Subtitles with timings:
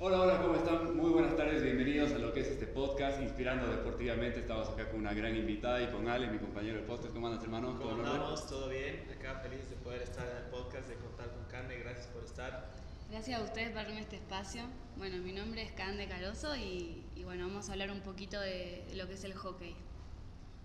[0.00, 0.96] Hola, hola, ¿cómo están?
[0.96, 4.38] Muy buenas tardes, bienvenidos a lo que es este podcast, Inspirando Deportivamente.
[4.38, 7.12] Estamos acá con una gran invitada y con Ale, mi compañero de podcast.
[7.12, 7.76] ¿Cómo andas, hermano?
[7.76, 8.46] ¿Cómo andamos?
[8.46, 9.04] ¿Todo bien?
[9.18, 11.78] Acá feliz de poder estar en el podcast, de contar con Carne.
[11.78, 12.70] Gracias por estar.
[13.10, 14.62] Gracias a ustedes por darme este espacio.
[14.96, 18.84] Bueno, mi nombre es Cande Caroso y, y bueno, vamos a hablar un poquito de,
[18.88, 19.74] de lo que es el hockey.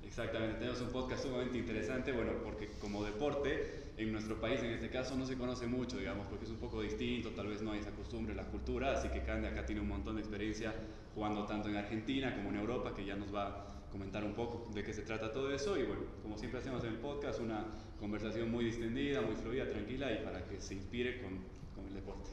[0.06, 4.90] Exactamente, tenemos un podcast sumamente interesante, bueno, porque como deporte en nuestro país en este
[4.90, 7.80] caso no se conoce mucho, digamos, porque es un poco distinto, tal vez no hay
[7.80, 10.74] esa costumbre, la cultura, así que Cande acá tiene un montón de experiencia
[11.16, 14.72] jugando tanto en Argentina como en Europa, que ya nos va a comentar un poco
[14.74, 17.66] de qué se trata todo eso y bueno, como siempre hacemos en el podcast, una
[18.00, 21.40] conversación muy distendida, muy fluida, tranquila y para que se inspire con,
[21.76, 22.32] con el deporte.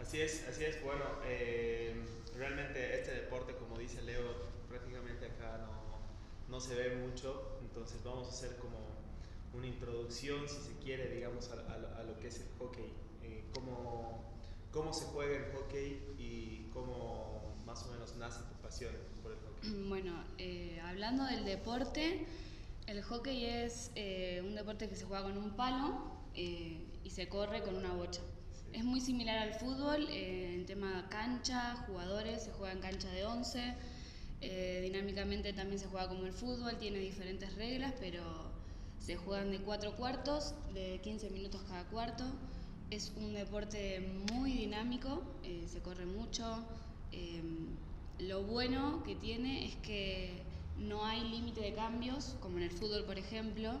[0.00, 1.94] Así es, así es, bueno, eh,
[2.36, 5.89] realmente este deporte, como dice Leo, prácticamente acá no
[6.50, 8.78] no se ve mucho, entonces vamos a hacer como
[9.54, 14.24] una introducción, si se quiere, digamos, a, a, lo que es el hockey, eh, cómo,
[14.72, 19.38] cómo, se juega el hockey y cómo más o menos nace tu pasión por el
[19.38, 19.70] hockey.
[19.88, 22.26] Bueno, eh, hablando del deporte,
[22.86, 27.62] el hockey es eh, un deporte que se juega con un palo y se corre
[27.62, 28.22] con una bocha.
[28.72, 33.74] Es muy similar al fútbol en tema cancha, jugadores, se juega en cancha de 11
[34.42, 38.22] eh, dinámicamente también se juega como el fútbol, tiene diferentes reglas, pero
[38.98, 42.24] se juegan de cuatro cuartos, de 15 minutos cada cuarto.
[42.90, 44.00] Es un deporte
[44.32, 46.64] muy dinámico, eh, se corre mucho.
[47.12, 47.42] Eh,
[48.18, 50.42] lo bueno que tiene es que
[50.78, 53.72] no hay límite de cambios, como en el fútbol, por ejemplo.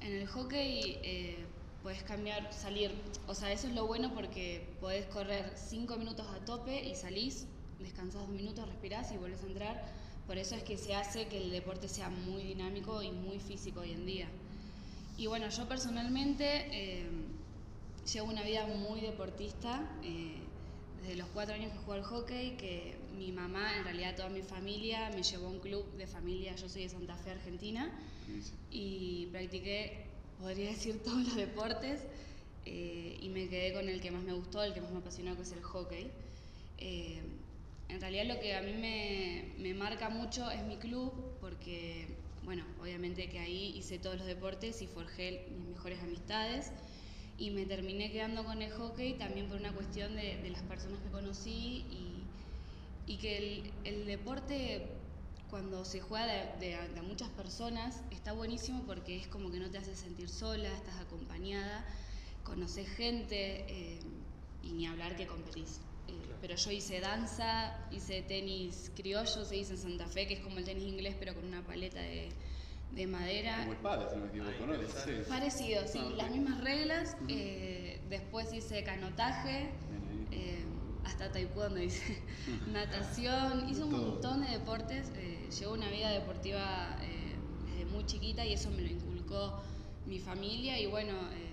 [0.00, 1.36] En el hockey
[1.82, 2.92] puedes cambiar, salir.
[3.26, 7.46] O sea, eso es lo bueno porque podés correr 5 minutos a tope y salís
[7.78, 9.84] descansas dos minutos, respirás y vuelves a entrar.
[10.26, 13.80] Por eso es que se hace que el deporte sea muy dinámico y muy físico
[13.80, 14.28] hoy en día.
[15.16, 17.06] Y bueno, yo personalmente eh,
[18.12, 19.90] llevo una vida muy deportista.
[20.02, 20.38] Eh,
[21.02, 24.42] desde los cuatro años que juego al hockey, que mi mamá, en realidad toda mi
[24.42, 27.90] familia, me llevó a un club de familia, yo soy de Santa Fe, Argentina,
[28.70, 30.04] y practiqué,
[30.40, 32.00] podría decir, todos los deportes,
[32.66, 35.34] eh, y me quedé con el que más me gustó, el que más me apasionó,
[35.36, 36.10] que es el hockey.
[37.88, 42.06] En realidad lo que a mí me, marca mucho es mi club, porque,
[42.44, 46.70] bueno, obviamente que ahí hice todos los deportes y forjé mis mejores amistades.
[47.38, 51.10] Y me terminé quedando con el hockey también por una cuestión de, las personas que
[51.10, 51.84] conocí
[53.06, 54.86] y, que el, deporte
[55.48, 56.26] cuando se juega
[56.56, 61.00] de, muchas personas está buenísimo porque es como que no te hace sentir sola, estás
[61.00, 61.86] acompañada,
[62.44, 64.00] conoces gente eh,
[64.62, 65.80] y ni hablar que competís
[66.40, 70.58] pero yo hice danza, hice tenis criollo, se dice en Santa Fe, que es como
[70.58, 72.28] el tenis inglés, pero con una paleta de,
[72.92, 73.58] de madera.
[73.60, 74.74] Como el padre, si no me equivoco, ¿no?
[74.74, 75.12] Sí.
[75.28, 77.16] Parecido, sí, ah, las mismas reglas.
[77.28, 79.70] eh, después hice canotaje,
[80.30, 80.64] eh,
[81.04, 82.22] hasta taekwondo hice
[82.72, 85.10] natación, hice un montón de deportes.
[85.16, 87.34] Eh, llevo una vida deportiva eh,
[87.66, 89.60] desde muy chiquita y eso me lo inculcó
[90.06, 91.47] mi familia y bueno eh,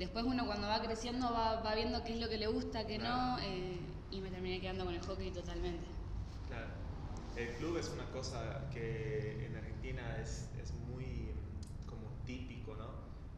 [0.00, 2.96] Después uno cuando va creciendo va, va viendo qué es lo que le gusta, qué
[2.96, 3.78] no, eh,
[4.10, 5.84] y me terminé quedando con el hockey totalmente.
[6.48, 6.68] Claro.
[7.36, 11.34] El club es una cosa que en Argentina es, es muy
[11.84, 12.88] como típico, ¿no?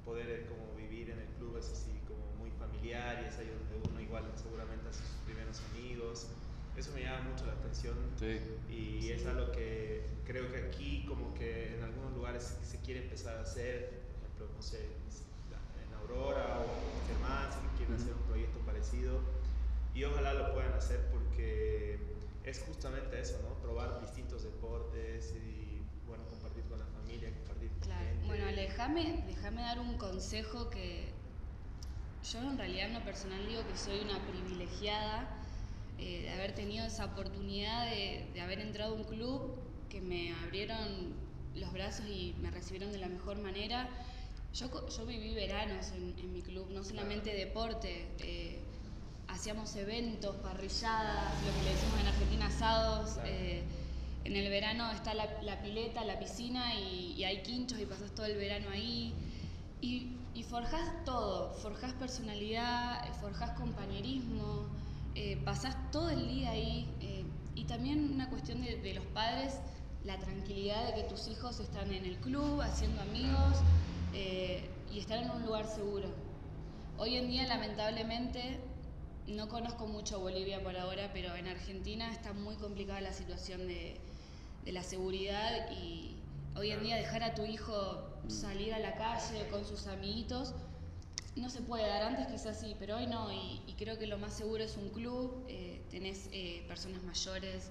[0.05, 3.49] Poder eh, como vivir en el club es así como muy familiar y es ahí
[3.49, 6.29] donde uno igual seguramente hace sus primeros amigos.
[6.77, 8.39] Eso me llama mucho la atención sí.
[8.71, 13.37] y es algo que creo que aquí como que en algunos lugares se quiere empezar
[13.39, 15.03] a hacer, por ejemplo, no sé,
[16.12, 19.21] Aurora o Germán, si quieren hacer un proyecto parecido.
[19.95, 21.99] Y ojalá lo puedan hacer porque
[22.45, 23.55] es justamente eso, ¿no?
[23.62, 28.05] Probar distintos deportes y, bueno, compartir con la familia, compartir con claro.
[28.05, 28.27] gente.
[28.27, 31.12] Bueno, déjame, déjame dar un consejo que
[32.25, 35.29] yo en realidad en lo personal digo que soy una privilegiada
[35.99, 39.59] eh, de haber tenido esa oportunidad de, de haber entrado a un club
[39.89, 41.15] que me abrieron
[41.55, 43.91] los brazos y me recibieron de la mejor manera
[44.54, 48.58] yo, yo viví veranos en, en, mi club, no solamente deporte, eh,
[49.28, 53.19] hacíamos eventos, parrilladas, lo que le decimos en Argentina asados.
[53.25, 53.62] Eh,
[54.25, 58.12] en el verano está la, la pileta, la piscina y, y, hay quinchos y pasas
[58.12, 59.14] todo el verano ahí.
[59.81, 64.66] Y, y forjás todo, forjás personalidad, forjás compañerismo,
[65.14, 66.87] eh, pasás todo el día ahí.
[67.00, 67.25] Eh,
[67.55, 69.55] y también una cuestión de, de los padres,
[70.05, 73.56] la tranquilidad de que tus hijos están en el club, haciendo amigos
[74.12, 76.09] eh, y estar en un lugar seguro.
[76.99, 78.59] Hoy en día, lamentablemente,
[79.26, 83.97] no conozco mucho Bolivia por ahora, pero en Argentina está muy complicada la situación de,
[84.64, 86.17] de la seguridad y
[86.56, 90.55] hoy en día dejar a tu hijo salir a la calle con sus amiguitos
[91.37, 94.32] no se puede dar, antes quizás sí, pero hoy no, y, creo que lo más
[94.35, 97.70] seguro es un club, eh, tenés eh, personas mayores,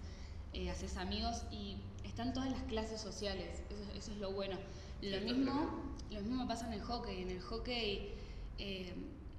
[0.53, 3.61] eh, haces amigos y están todas las clases sociales,
[3.95, 4.57] eso, es lo bueno.
[5.01, 8.13] Lo mismo, lo mismo pasa en el hockey, en el hockey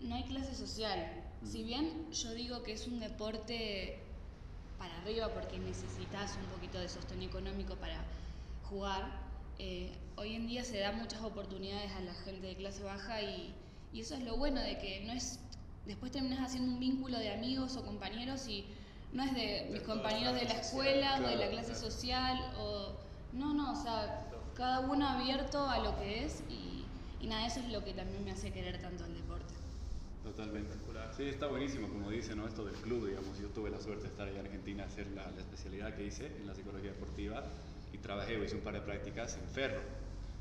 [0.00, 0.98] no hay clase social,
[1.44, 4.00] si bien yo digo que es un deporte
[4.78, 8.04] para arriba porque necesitas un poquito de sostén económico para
[8.64, 9.08] jugar,
[10.16, 13.54] hoy en día se da muchas oportunidades a la gente de clase baja y,
[13.92, 15.38] y eso es lo bueno de que no es,
[15.86, 18.66] después terminas haciendo un vínculo de amigos o compañeros y
[19.12, 22.96] no es de mis compañeros de la escuela o de la clase social o
[23.32, 24.31] no, no, o sea,
[24.62, 26.84] cada uno abierto a lo que es y,
[27.20, 29.52] y nada, eso es lo que también me hace querer tanto el deporte.
[30.22, 30.72] Totalmente.
[31.16, 32.46] Sí, está buenísimo, como dice, ¿no?
[32.46, 35.08] Esto del club, digamos, yo tuve la suerte de estar allá en Argentina a hacer
[35.08, 37.42] la, la especialidad que hice en la psicología deportiva
[37.92, 39.80] y trabajé, hice un par de prácticas en Ferro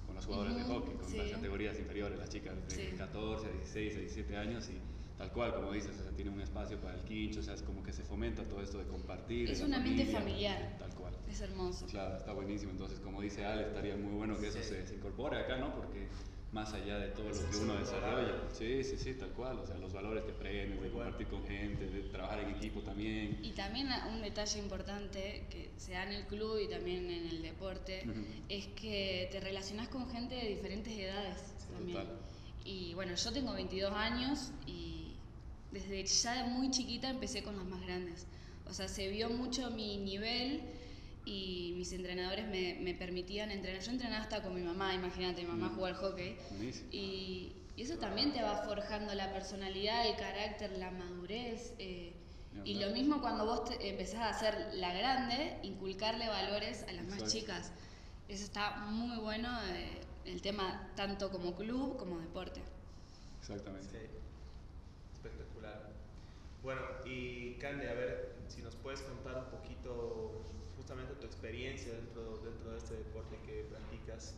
[0.05, 3.95] con los jugadores de hockey, con las categorías inferiores, las chicas de 14 a 16
[3.95, 4.77] a 17 años y
[5.21, 7.61] tal cual, como dices, o sea, tiene un espacio para el quincho, o sea, es
[7.61, 9.51] como que se fomenta todo esto de compartir.
[9.51, 10.75] Es un ambiente familiar.
[10.79, 11.13] Tal cual.
[11.29, 11.85] Es hermoso.
[11.85, 12.71] Claro, está buenísimo.
[12.71, 15.75] Entonces, como dice Ale, estaría muy bueno que eso se, se incorpore acá, ¿no?
[15.75, 16.07] Porque
[16.51, 18.33] más allá de todo lo que uno desarrolla.
[18.51, 19.59] Sí, sí, sí, tal cual.
[19.59, 23.37] O sea, los valores que aprendes, de compartir con gente, de trabajar en equipo también.
[23.43, 27.43] Y también un detalle importante que se da en el club y también en el
[27.43, 28.03] deporte
[28.49, 31.37] es que te relacionas con gente de diferentes edades
[31.71, 32.07] también.
[32.65, 35.00] Y bueno, yo tengo 22 años y
[35.71, 38.25] desde ya muy chiquita empecé con las más grandes.
[38.69, 40.61] O sea, se vio mucho mi nivel
[41.25, 43.81] y mis entrenadores me, me, permitían entrenar.
[43.81, 45.75] Yo entrenaba hasta con mi mamá, imagínate, mi mamá mm.
[45.75, 46.37] jugaba al hockey.
[46.91, 51.73] Y, eso también te va forjando la personalidad, el carácter, la madurez.
[51.79, 52.13] Eh,
[52.63, 57.05] y lo mismo cuando vos te empezás a hacer la grande, inculcarle valores a las
[57.05, 57.71] más chicas.
[58.27, 62.61] Eso está muy bueno, eh, el tema tanto como club como deporte.
[63.39, 63.97] Exactamente.
[63.97, 64.30] Espectacular.
[66.63, 70.41] Bueno, y Cande, a ver si nos puedes contar un poquito
[71.21, 74.35] tu experiencia dentro, dentro de este deporte que practicas.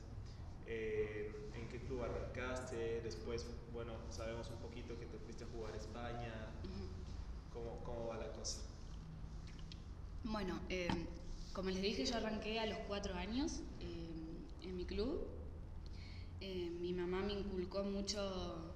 [0.67, 3.01] Eh, ¿En qué club arrancaste?
[3.01, 6.51] Después, bueno, sabemos un poquito que te fuiste a jugar a España.
[7.51, 8.61] ¿Cómo, ¿Cómo, va la cosa?
[10.23, 10.87] Bueno, eh,
[11.53, 15.25] como les dije, yo arranqué a los cuatro años eh, en mi club.
[16.39, 18.75] mi mamá me inculcó mucho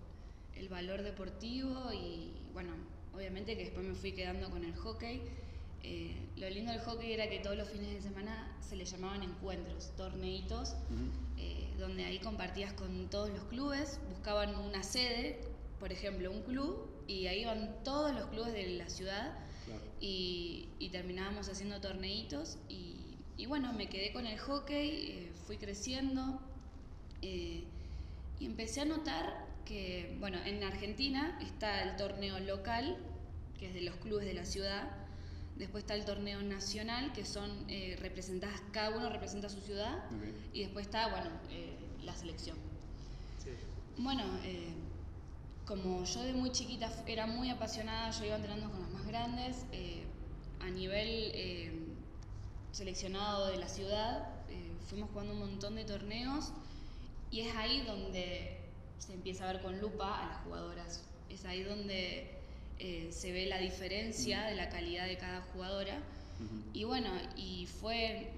[0.55, 2.73] el valor deportivo y, bueno,
[3.17, 5.21] obviamente que después me fui quedando con el hockey.
[5.83, 9.23] Eh, lo lindo del hockey era que todos los fines de semana se le llamaban
[9.23, 10.75] encuentros, torneitos,
[11.37, 15.39] eh, donde ahí compartías con todos los clubes, buscaban una sede,
[15.79, 19.33] por ejemplo, un club, y ahí iban todos los clubes de la ciudad
[19.99, 22.57] y, terminábamos haciendo torneitos.
[22.69, 26.39] Y, bueno, me quedé con el hockey, eh, fui creciendo
[27.21, 27.65] y
[28.41, 32.97] empecé a notar que, bueno, en Argentina está el torneo local,
[33.59, 35.07] que es de los clubes de la ciudad,
[35.57, 40.03] Después está el torneo nacional, que son eh, representadas, cada uno representa su ciudad.
[40.53, 42.57] Y después está, bueno, eh, la selección.
[43.97, 44.71] Bueno, eh,
[45.65, 49.65] como yo de muy chiquita era muy apasionada, yo iba entrenando con las más grandes,
[50.59, 51.95] a nivel
[52.71, 54.27] seleccionado de la ciudad,
[54.87, 56.51] fuimos jugando un montón de torneos
[57.31, 58.56] y es ahí donde
[58.99, 61.03] se empieza a ver con lupa a las jugadoras.
[61.29, 62.37] Es ahí donde
[62.79, 65.99] eh, se ve la diferencia de la calidad de cada jugadora.
[66.71, 68.29] Y bueno, y fue,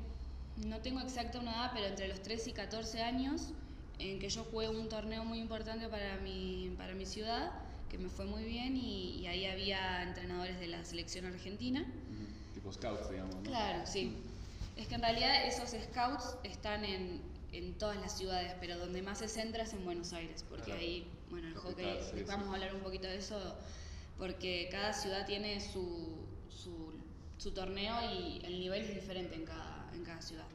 [0.65, 3.51] no tengo exacta una edad, pero entre los 13 y 14 años,
[4.00, 7.51] en que yo jugué un torneo muy importante para mi, para mi ciudad,
[7.89, 11.86] que me fue muy bien, y, ahí había entrenadores de la selección argentina.
[12.53, 13.36] Tipo scouts, digamos.
[13.36, 13.41] ¿no?
[13.41, 14.15] Claro, sí.
[14.77, 19.20] Es que en realidad esos scouts están en, en todas las ciudades, pero donde más
[19.20, 22.82] se centra es en Buenos Aires, porque ahí, bueno, el hockey, vamos a hablar un
[22.82, 23.39] poquito de eso,
[24.18, 26.18] porque cada ciudad tiene su,
[26.50, 30.46] su, torneo y el nivel es diferente en cada, en cada ciudad.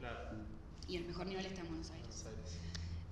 [0.87, 2.25] Y el mejor nivel está en Buenos Aires.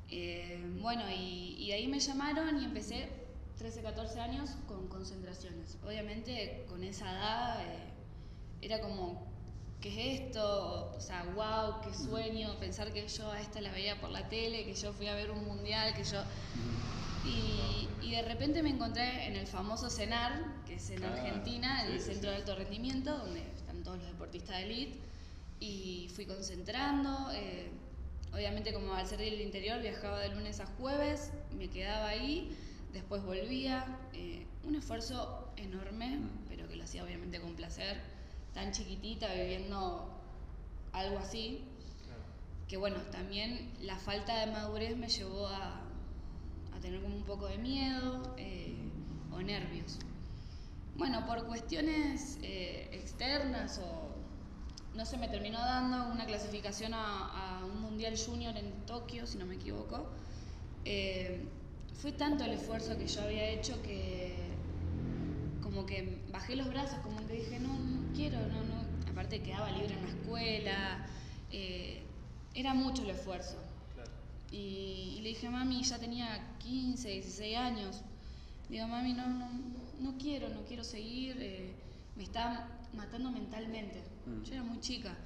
[0.10, 3.10] Eh, bueno, y, y, de ahí me llamaron y empecé
[3.58, 5.78] 13, 14 años con concentraciones.
[5.86, 7.94] Obviamente con esa edad eh,
[8.62, 9.26] era como,
[9.84, 10.94] ¿qué es esto?
[10.96, 14.64] O sea, wow, qué sueño, pensar que yo a esta la veía por la tele,
[14.64, 16.24] que yo fui a ver un mundial, que yo...
[17.26, 22.00] Y, de repente me encontré en el famoso CENAR, que es en Argentina, en el
[22.00, 25.00] Centro de Alto Rendimiento, donde están todos los deportistas de elite,
[25.60, 27.32] y fui concentrando.
[27.34, 27.72] Eh,
[28.32, 32.56] obviamente como al ser del interior viajaba de lunes a jueves, me quedaba ahí,
[32.94, 33.98] después volvía.
[34.14, 38.00] Eh, un esfuerzo enorme, pero que lo hacía obviamente con placer,
[38.54, 40.10] tan chiquitita viviendo
[40.92, 41.64] algo así,
[42.68, 45.84] que bueno, también la falta de madurez me llevó a
[46.84, 48.76] tener como un poco de miedo eh,
[49.32, 49.98] o nervios.
[50.96, 54.14] Bueno, por cuestiones eh, externas o
[54.94, 59.38] no se me terminó dando una clasificación a, a, un Mundial Junior en Tokio, si
[59.38, 60.08] no me equivoco.
[60.84, 61.48] Eh,
[62.02, 64.36] fue tanto el esfuerzo que yo había hecho que
[65.84, 69.12] como que bajé los brazos, como que dije, no, no quiero, no, no.
[69.12, 71.06] Aparte quedaba libre en la escuela,
[71.52, 72.02] eh,
[72.56, 73.58] era mucho el esfuerzo.
[73.94, 74.10] Claro.
[74.52, 78.02] Y, y, le dije, mami, ya tenía 15, 16 años.
[78.70, 79.50] Digo, mami, no, no,
[80.00, 81.74] no quiero, no quiero seguir, eh,
[82.16, 84.02] me está matando mentalmente.
[84.26, 84.44] Mm.
[84.44, 85.18] Yo era muy chica.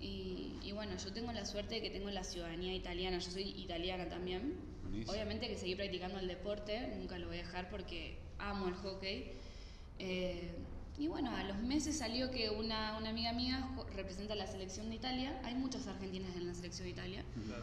[0.00, 3.50] Y, y, bueno, yo tengo la suerte de que tengo la ciudadanía italiana, yo soy
[3.50, 4.54] italiana también.
[4.82, 5.12] Buenísimo.
[5.12, 9.32] Obviamente que seguí practicando el deporte, nunca lo voy a dejar porque amo el hockey.
[10.00, 10.50] Eh,
[10.98, 14.96] y bueno, a los meses salió que una, una, amiga mía representa la selección de
[14.96, 15.40] Italia.
[15.44, 17.24] Hay muchas argentinas en la selección de Italia.
[17.46, 17.62] Claro.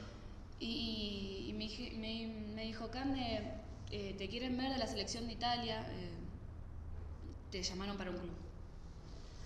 [0.59, 3.43] Y, y me, me, me, dijo, Cande,
[3.91, 6.09] eh, te quieren ver de la selección de Italia, eh,
[7.51, 8.35] te llamaron para un club.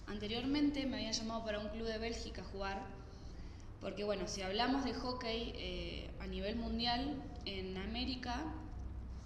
[0.08, 2.82] Anteriormente me habían llamado para un club de Bélgica a jugar,
[3.82, 8.44] porque bueno, si hablamos de hockey eh, a nivel mundial, en América,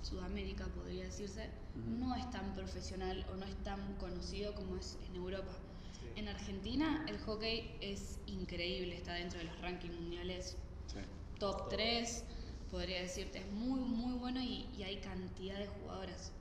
[0.02, 1.50] Sudamérica podría decirse.
[1.76, 5.52] No es tan profesional o no es tan conocido como es en Europa.
[6.00, 6.08] Sí.
[6.16, 11.00] En Argentina el hockey es increíble, está dentro de los rankings mundiales Sí.
[11.40, 11.70] top Top.
[11.70, 12.24] 3,
[12.72, 16.32] podría decirte, es muy, muy bueno y, y hay cantidad de jugadoras.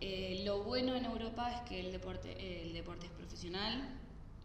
[0.00, 3.88] Eh, lo bueno en Europa es que el deporte, eh, el deporte es profesional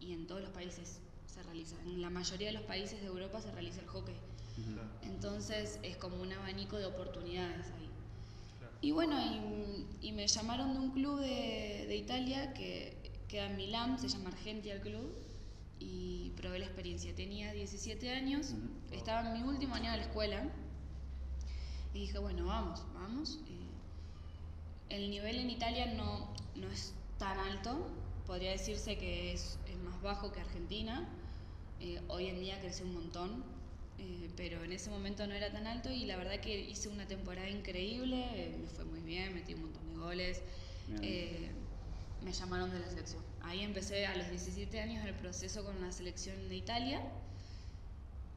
[0.00, 1.76] y en todos los países se realiza.
[1.82, 4.14] En la mayoría de los países de Europa se realiza el hockey.
[5.02, 7.88] Entonces es como un abanico de oportunidades ahí.
[8.80, 12.96] Y bueno, y, y me llamaron de un club de, de Italia que
[13.28, 15.14] queda en Milán, se llama Argentia el club,
[15.80, 17.14] y probé la experiencia.
[17.14, 18.54] Tenía 17 años,
[18.90, 20.48] estaba en mi último año de la escuela,
[21.92, 23.40] y dije, bueno, vamos, vamos.
[23.48, 27.86] Eh, el nivel en Italia no, no es tan alto,
[28.26, 31.08] podría decirse que es, es más bajo que Argentina.
[31.80, 33.44] Eh, hoy en día creció un montón,
[33.98, 37.06] eh, pero en ese momento no era tan alto y la verdad que hice una
[37.06, 40.42] temporada increíble, eh, me fue muy bien, metí un montón de goles,
[41.02, 41.50] eh,
[42.20, 43.22] me llamaron de la selección.
[43.40, 47.02] Ahí empecé a los 17 años el proceso con la selección de Italia,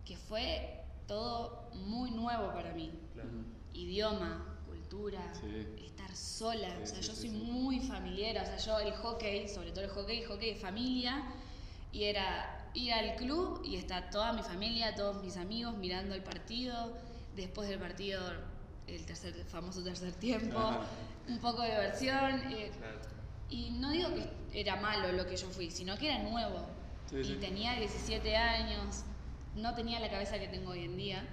[0.06, 2.92] que fue todo muy nuevo para mí.
[3.14, 3.30] Claro.
[3.74, 5.86] Idioma, cultura, Sí.
[5.86, 6.70] estar sola.
[6.78, 8.38] Sí, o sea, sí, yo soy muy familiar.
[8.38, 11.24] O sea, yo el hockey, sobre todo el hockey, hockey de familia.
[11.92, 16.24] Y era ir al club y está toda mi familia, todos mis amigos mirando el
[16.24, 16.94] partido.
[17.36, 18.22] Después del partido,
[18.88, 20.58] el tercer, famoso tercer tiempo.
[21.28, 22.42] Un poco de diversión.
[22.52, 23.00] eh, Claro.
[23.50, 26.66] y no digo que era malo lo que yo fui, sino que era nuevo.
[27.10, 27.38] Sí, y sí.
[27.40, 29.04] tenía 17 años,
[29.56, 31.26] no tenía la cabeza que tengo hoy en día.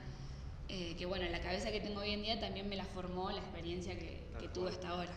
[0.70, 3.38] eh, que bueno, la cabeza que tengo hoy en día también me la formó la
[3.38, 5.10] experiencia que, que tuve hasta ahora.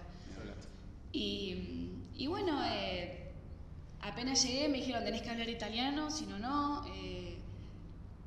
[1.12, 3.21] Y, y bueno, eh,
[4.01, 6.86] apenas llegué me dijeron tenés que hablar italiano, si no, no.
[6.96, 7.38] eh,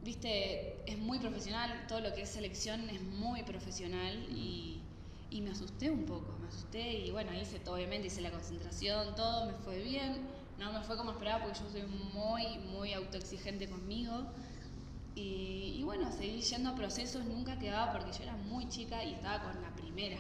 [0.03, 4.83] Viste, es muy profesional, todo lo que es selección es muy profesional y,
[5.31, 9.15] y me asusté un poco, me asusté y bueno, hice todo, obviamente hice la concentración,
[9.15, 10.29] todo me fue bien,
[10.59, 14.27] no me fue como esperaba porque yo soy muy, muy autoexigente conmigo
[15.15, 19.15] y, y bueno, seguí yendo a procesos, nunca quedaba porque yo era muy chica y
[19.15, 20.19] estaba con la primera,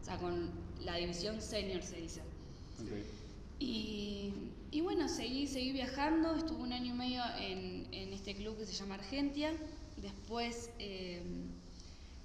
[0.00, 2.20] o sea, con la división senior se dice.
[2.80, 2.88] Ok.
[3.60, 4.32] Y,
[4.74, 8.66] y bueno, seguí, seguí viajando, estuve un año y medio en, en este club que
[8.66, 9.52] se llama Argentia.
[9.98, 11.22] Después eh,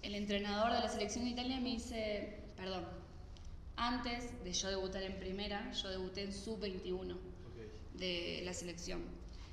[0.02, 2.86] el entrenador de la selección de Italia me dice, perdón,
[3.76, 8.00] antes de yo debutar en primera, yo debuté en sub-21 Ok.
[8.00, 9.04] de la selección.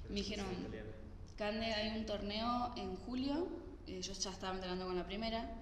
[0.09, 0.47] Me dijeron.
[1.37, 3.47] Cande, hay un torneo en julio,
[3.87, 5.55] eh, yo ya estaba entrenando con la primera,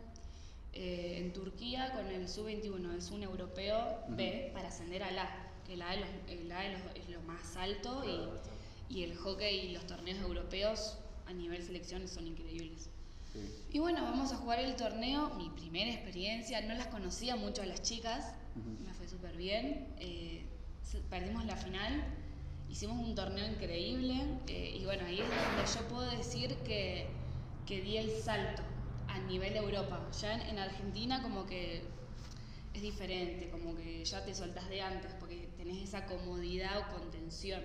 [0.73, 5.44] eh, en Turquía con el sub-21, es un europeo B para ascender al A, que
[5.69, 8.41] el A, es lo, el A es lo- es lo más alto Claro,
[8.89, 12.91] y, y el hockey y los torneos europeos a nivel selección son increíbles.
[13.33, 13.41] Sí.
[13.73, 17.67] Y bueno, vamos a jugar el torneo, mi primera experiencia, no las conocía mucho a
[17.67, 20.47] las chicas, me fue súper bien, eh,
[21.11, 22.05] perdimos la final,
[22.69, 24.15] hicimos un torneo increíble
[24.47, 27.17] eh, y bueno, ahí es donde yo puedo decir que,
[27.67, 28.63] que di el salto
[29.09, 30.09] a nivel Europa.
[30.21, 31.83] Ya en, en Argentina como que
[32.75, 37.63] es diferente, como que ya te soltás de antes porque tenés esa comodidad o contención.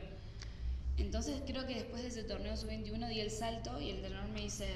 [0.97, 4.41] Entonces creo que después de ese torneo sub-21 di el salto y el entrenador me
[4.41, 4.67] dice,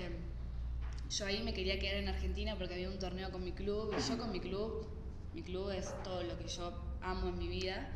[1.09, 4.09] yo ahí me quería quedar en Argentina porque había un torneo con mi club y
[4.09, 4.87] yo con mi club,
[5.33, 7.89] mi club es todo lo que yo amo en mi vida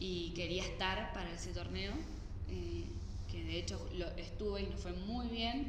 [0.00, 1.92] y quería estar para ese torneo,
[2.50, 2.84] eh,
[3.30, 5.68] que de hecho lo estuve y nos fue muy bien.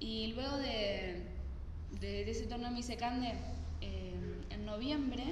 [0.00, 1.22] Y luego de,
[2.00, 3.32] de, de ese torneo me dice, Cande,
[3.80, 4.14] Eh,
[4.50, 5.22] en noviembre,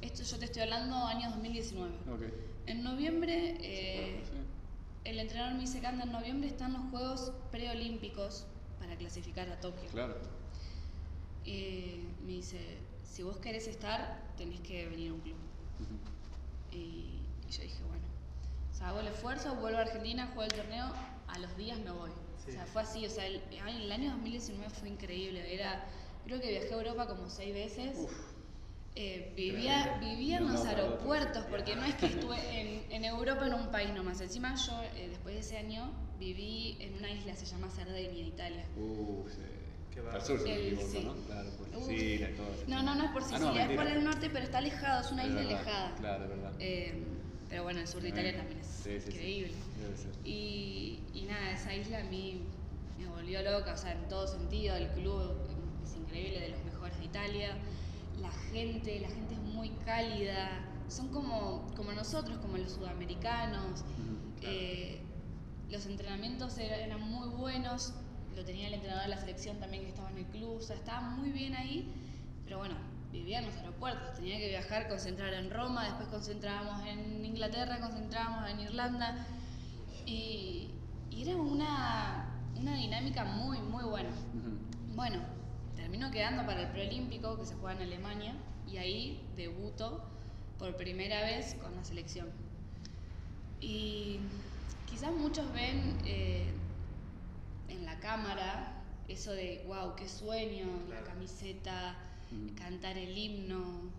[0.00, 1.94] esto yo te estoy hablando año 2019.
[2.10, 2.22] Ok.
[2.66, 4.22] En noviembre, eh,
[5.04, 8.46] el entrenador me dice que anda en noviembre están los Juegos Preolímpicos
[8.78, 9.88] para clasificar a Tokio.
[9.90, 10.16] Claro.
[11.44, 12.58] Eh, me dice,
[13.02, 15.36] si vos querés estar, tenés que venir a un club.
[16.72, 18.04] Y, y yo dije, bueno,
[18.70, 20.92] o sea, hago el esfuerzo, vuelvo a Argentina, juego el torneo,
[21.26, 22.10] a los días me voy.
[22.44, 22.50] Sí.
[22.50, 25.54] O sea, fue así, o sea, el, el año 2019 fue increíble.
[25.54, 25.86] Era,
[26.24, 27.96] creo que viajé a Europa como seis veces.
[29.00, 33.54] Eh, vivía, vivía en los aeropuertos, porque no es que estuve en, en Europa en
[33.54, 34.20] un país nomás.
[34.20, 38.66] Encima yo, eh, después de ese año, viví en una isla, se llama Cerdeña, Italia.
[38.76, 39.42] Uh, sí.
[39.92, 41.04] Qué Al sur, El- sí.
[41.04, 41.14] ¿no?
[41.26, 41.88] Claro, por Uf.
[41.88, 42.64] Sicilia y todo eso.
[42.66, 45.12] No, no, no es por Ah, Sicilia, es por el norte, pero está alejado, es
[45.12, 45.94] una Es isla verdad, alejada.
[45.96, 46.52] Claro, es verdad.
[46.58, 47.04] Eh,
[47.48, 49.08] pero bueno, el sur de Italia también es Sí, sí, sí.
[49.16, 49.54] increíble.
[49.80, 50.10] Debe ser.
[50.24, 52.48] Y, y nada, esa isla a mí
[52.98, 55.34] me volvió loca, o sea, en todo sentido, el club
[55.84, 57.56] es increíble, de los mejores de Italia,
[58.20, 60.48] la gente, la gente es muy cálida,
[60.88, 63.80] son como, como nosotros, como los sudamericanos,
[64.40, 64.56] claro.
[64.56, 65.02] eh,
[65.70, 67.92] los entrenamientos era- eran muy buenos,
[68.34, 70.76] lo tenía el entrenador de la selección también que estaba en el club, o sea,
[70.76, 71.92] estaba muy bien ahí,
[72.44, 72.74] pero bueno,
[73.12, 78.50] vivía en los aeropuertos, tenía que viajar, concentrar en Roma, después concentrábamos en Inglaterra, concentrábamos
[78.50, 79.26] en Irlanda,
[80.06, 80.70] y,
[81.10, 84.10] y era una, una dinámica muy, muy buena.
[84.94, 85.18] Bueno,
[85.88, 88.34] termino quedando para el preolímpico que se juega en Alemania
[88.70, 90.04] y ahí debuto
[90.58, 92.28] por primera vez con la selección.
[93.58, 94.18] Y
[94.86, 96.44] quizás muchos ven eh,
[97.70, 101.96] en la cámara eso de, wow, qué sueño, la camiseta,
[102.58, 103.90] cantar el himno,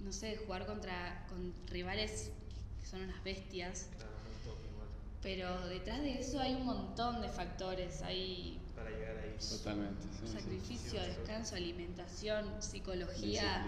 [0.00, 2.32] no sé, jugar contra con rivales
[2.80, 3.88] que son unas bestias.
[3.94, 4.10] Claro,
[4.68, 4.88] igual.
[5.22, 9.36] Pero detrás de eso hay un montón de factores, hay Para llegar ahí.
[9.48, 11.06] Totalmente, sí, sacrificio, sí, sí.
[11.16, 13.66] descanso, alimentación, psicología,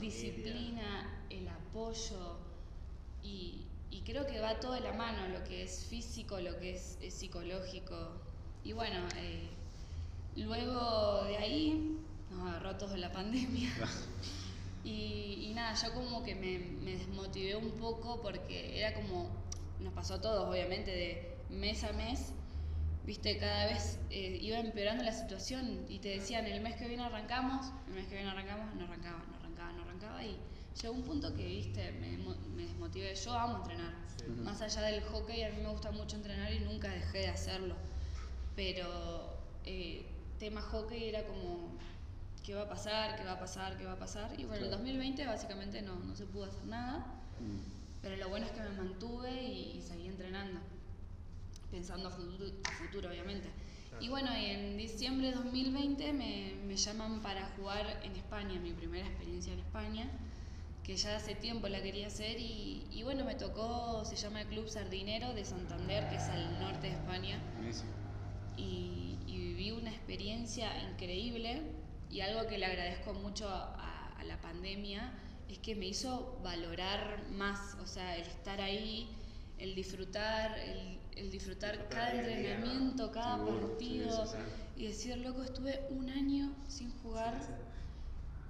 [0.00, 2.36] disciplina, el apoyo
[3.22, 6.74] y, y creo que va todo de la mano, lo que es físico, lo que
[6.74, 8.12] es, es psicológico.
[8.64, 9.48] Y bueno, eh,
[10.36, 11.98] luego de ahí
[12.30, 13.70] nos agarró todo la pandemia.
[14.84, 19.30] Y, y nada, yo como que me, me desmotivé un poco porque era como,
[19.78, 22.32] nos pasó a todos obviamente, de mes a mes,
[23.06, 27.02] viste, cada vez eh, iba empeorando la situación y te decían, el mes que viene
[27.02, 30.36] arrancamos, el mes que viene arrancamos, no arrancaba, no arrancaba, no arrancaba y
[30.80, 32.16] llegó un punto que, viste, me,
[32.54, 34.28] me desmotivé, yo amo entrenar, Sí.
[34.42, 37.74] Más allá del hockey, a mí me gusta mucho entrenar y nunca dejé de hacerlo,
[38.54, 40.06] pero eh,
[40.38, 41.72] tema hockey era como,
[42.44, 43.16] ¿qué va a pasar?
[43.16, 43.76] ¿Qué va a pasar?
[43.78, 44.30] ¿Qué va a pasar?
[44.38, 44.64] Y bueno, Claro.
[44.66, 46.98] el 2020 básicamente no, no se pudo hacer nada,
[47.40, 48.00] Mm.
[48.02, 50.60] pero lo bueno es que me mantuve y, y seguí entrenando,
[51.72, 53.48] pensando a futuro, a futuro obviamente.
[53.88, 54.04] Claro.
[54.04, 59.06] Y bueno, en diciembre de 2020 me, me llaman para jugar en España, mi primera
[59.06, 60.08] experiencia en España,
[60.84, 64.48] que ya hace tiempo la quería hacer y, y bueno, me tocó, se llama el
[64.48, 67.90] Club Sardinero de Santander, que es al norte de España, Buenísimo.
[68.56, 71.62] y, y viví una experiencia increíble
[72.10, 75.12] y algo que le agradezco mucho a, a la pandemia
[75.48, 79.08] es que me hizo valorar más, o sea, el estar ahí,
[79.58, 84.36] el disfrutar, el, el disfrutar cada entrenamiento, cada Seguro, sí, partido sí,
[84.76, 87.46] y decir, loco, estuve un año sin jugar Sí,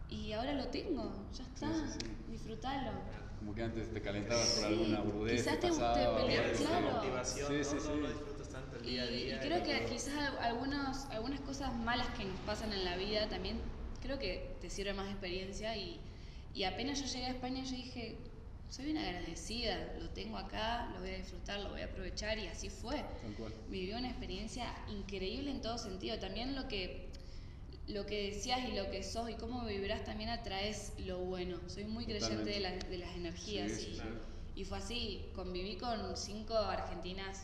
[0.09, 0.17] sí.
[0.17, 2.07] y ahora lo tengo, ya está, sí, sí.
[2.31, 2.93] disfrutalo.
[3.39, 6.13] Como que antes te calentabas por alguna burudez quizás te- te pasaba.
[6.13, 6.93] o peleas, claro.
[6.93, 7.65] motivación, Sí, ¿no?
[7.65, 8.01] sí, No sí.
[8.01, 9.37] lo disfrutas tanto el Y, día a día.
[9.37, 9.89] y creo que todo.
[9.89, 13.61] quizás al- algunos, algunas cosas malas que nos pasan en la vida también
[14.01, 16.01] creo que te sirve más de experiencia y,
[16.55, 18.19] y apenas yo llegué a España yo dije,
[18.73, 22.47] soy una agradecida, lo tengo acá, lo voy a disfrutar, lo voy a aprovechar y
[22.47, 22.97] así fue.
[23.21, 23.53] Tal cual.
[23.69, 27.13] Viví una experiencia increíble en todo sentido, también lo que
[27.89, 31.59] lo que decías y lo que sos y cómo vibrás también atraes lo bueno.
[31.69, 34.03] Soy muy creyente de, la- de las energías Sí, y, sí.
[34.55, 37.43] y fue así, conviví con cinco argentinas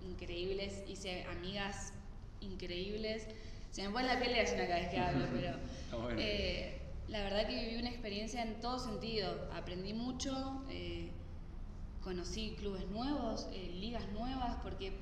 [0.00, 1.92] increíbles, hice amigas
[2.40, 3.26] increíbles.
[3.70, 5.48] Se me pone la piel de gallina cada vez que hablo, pero
[5.84, 6.18] Está bueno.
[6.20, 6.79] eh,
[7.10, 9.48] la verdad que viví una experiencia en todo sentido.
[9.52, 11.10] Aprendí mucho, eh,
[12.02, 14.92] conocí clubes nuevos, eh, ligas nuevas, porque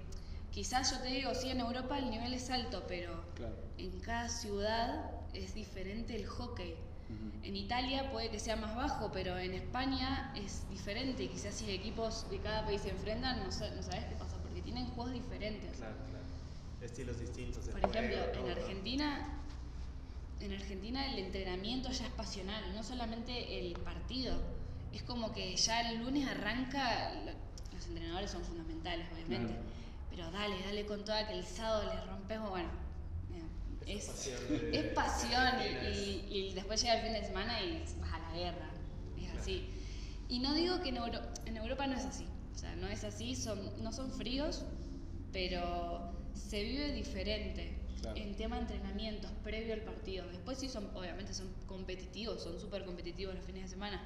[0.51, 3.57] quizás yo te digo, sí, en Europa el nivel es alto, pero Claro.
[3.77, 6.73] en cada ciudad es diferente el hockey.
[7.11, 7.47] Ujú.
[7.47, 11.29] En Italia puede que sea más bajo, pero en España es diferente.
[11.29, 14.87] Quizás si equipos de cada país se enfrentan, no, no sabes qué pasa, porque tienen
[14.87, 15.77] juegos diferentes.
[15.77, 16.25] Claro, claro.
[16.81, 18.51] Estilos distintos Por juego, ejemplo, en.
[18.51, 19.38] Argentina,
[20.41, 24.37] en Argentina el entrenamiento ya es pasional, no solamente el partido.
[24.93, 29.53] Es como que ya el lunes arranca, lo- los entrenadores son fundamentales, obviamente.
[29.55, 29.69] Claro.
[30.11, 32.69] Pero dale, dale con toda que el sábado le rompemos, bueno.
[33.87, 35.43] eh, es, pasión de- es pasión
[35.93, 38.71] y, y después llega el fin de semana y vas a la guerra.
[39.21, 39.69] Es así.
[40.29, 42.27] Y no digo que en, Euro- en Europa no es así.
[42.55, 44.65] O sea, no es así, son, no son fríos,
[45.33, 48.17] pero se vive diferente Claro.
[48.17, 50.27] en tema de entrenamientos previo al partido.
[50.29, 54.01] Después sí son, obviamente son competitivos, son súper competitivos los fines de semana.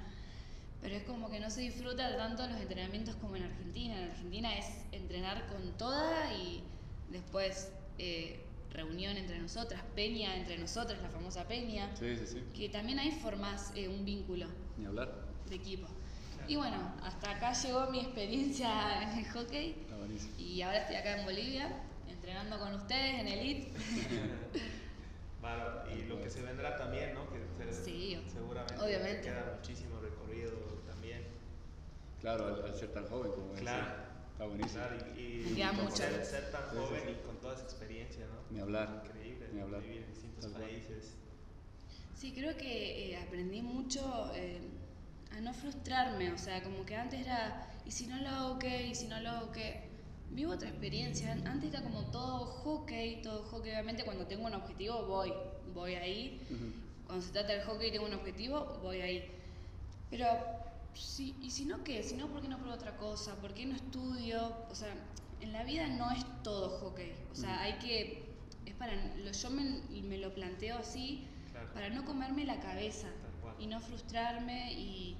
[0.80, 3.96] Pero es como que no se disfruta tanto los entrenamientos como en Argentina.
[3.98, 6.62] En Argentina es entrenar con toda y
[7.10, 8.40] después eh,
[8.72, 11.94] reunión entre nosotras, peña entre nosotras, la famosa peña.
[11.96, 12.42] Sí, sí, sí.
[12.56, 14.46] Que también ahí formás eh, un vínculo
[14.78, 15.12] Ni hablar.
[15.48, 15.86] de equipo.
[16.48, 20.34] Y bueno, hasta acá llegó mi experiencia en el hockey Está buenísimo.
[20.38, 21.68] y ahora estoy acá en Bolivia
[22.22, 23.72] entrenando con ustedes en Elite.
[25.42, 25.90] Bárbaro.
[25.90, 27.26] Y lo que se vendrá también, ¿no?
[27.32, 27.40] Que
[27.72, 29.22] se- Sí, seguramente obviamente.
[29.22, 30.52] queda muchísimo recorrido
[30.86, 31.24] también.
[32.20, 33.52] Claro, al, al ser tan joven como.
[33.54, 33.86] Claro.
[34.32, 34.82] Está buenísimo.
[34.84, 35.96] Claro, y, y queda mucho.
[35.96, 37.10] ser, ser tan Sí, sí, joven sí.
[37.10, 38.54] y con toda esa experiencia, ¿no?
[38.54, 39.02] Ni hablar.
[39.04, 39.80] Increíble, Ni hablar.
[39.82, 41.14] vivir en distintos Tal países.
[42.16, 44.60] Sí, creo que eh, aprendí mucho eh,
[45.36, 48.86] a no frustrarme, o sea, como que antes era, ¿y si no lo hago qué?
[48.86, 49.90] ¿Y si no lo hago qué?
[50.34, 55.04] Vivo otra experiencia, antes era como todo hockey, todo hockey, obviamente cuando tengo un objetivo
[55.06, 55.32] voy,
[55.74, 56.72] voy ahí, Ujú.
[57.06, 59.30] cuando se trata del hockey y tengo un objetivo, voy ahí.
[60.10, 60.26] Pero,
[60.94, 62.02] sí, ¿y si no qué?
[62.02, 63.34] Si no, ¿por qué no pruebo otra cosa?
[63.36, 64.54] ¿Por qué no estudio?
[64.70, 64.94] O sea,
[65.40, 67.12] en la vida no es todo hockey.
[67.30, 67.62] O sea, Ujú.
[67.64, 68.32] hay que...
[68.64, 69.62] Es para, lo- yo me,
[70.02, 71.72] me lo planteo así Claro.
[71.74, 73.08] para no comerme la cabeza
[73.58, 75.16] y no frustrarme y,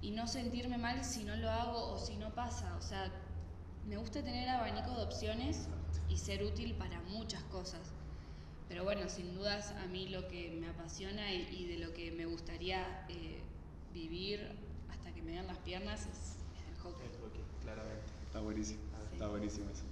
[0.00, 2.74] y no sentirme mal si no lo hago o si no pasa.
[2.78, 3.12] O sea,
[3.88, 5.68] me gusta tener abanico de opciones
[6.08, 7.80] y ser útil para muchas cosas.
[8.68, 12.10] Pero bueno, sin dudas a mí lo que me apasiona y, y de lo que
[12.10, 13.40] me gustaría eh,
[13.94, 14.40] vivir
[14.90, 17.06] hasta que me den las piernas es, es el hockey.
[17.06, 18.04] El hockey, claramente.
[18.26, 18.80] Está buenísimo.
[18.80, 19.12] Sí.
[19.12, 19.84] Está buenísimo eso.